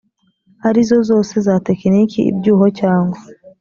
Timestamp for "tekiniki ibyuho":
1.67-2.65